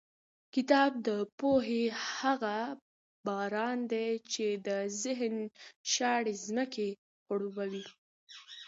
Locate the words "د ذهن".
4.67-5.35